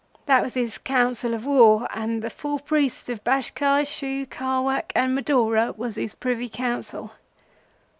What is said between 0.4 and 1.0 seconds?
was his